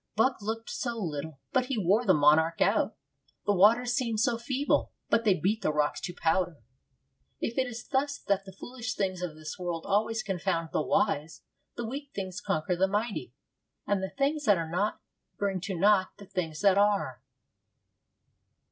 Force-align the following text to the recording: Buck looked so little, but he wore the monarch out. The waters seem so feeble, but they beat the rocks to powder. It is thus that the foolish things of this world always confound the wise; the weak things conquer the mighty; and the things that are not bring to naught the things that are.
Buck 0.15 0.41
looked 0.41 0.71
so 0.71 0.97
little, 0.97 1.39
but 1.53 1.67
he 1.67 1.77
wore 1.77 2.05
the 2.07 2.15
monarch 2.15 2.59
out. 2.59 2.95
The 3.45 3.53
waters 3.53 3.93
seem 3.93 4.17
so 4.17 4.39
feeble, 4.39 4.91
but 5.11 5.25
they 5.25 5.35
beat 5.39 5.61
the 5.61 5.71
rocks 5.71 6.01
to 6.01 6.13
powder. 6.15 6.57
It 7.39 7.53
is 7.67 7.87
thus 7.87 8.17
that 8.17 8.43
the 8.45 8.51
foolish 8.51 8.95
things 8.95 9.21
of 9.21 9.35
this 9.35 9.59
world 9.59 9.85
always 9.85 10.23
confound 10.23 10.69
the 10.73 10.81
wise; 10.81 11.43
the 11.77 11.85
weak 11.85 12.09
things 12.15 12.41
conquer 12.41 12.75
the 12.75 12.87
mighty; 12.87 13.35
and 13.85 14.01
the 14.01 14.09
things 14.09 14.45
that 14.45 14.57
are 14.57 14.71
not 14.71 14.99
bring 15.37 15.61
to 15.61 15.75
naught 15.77 16.17
the 16.17 16.25
things 16.25 16.61
that 16.61 16.79
are. 16.79 17.21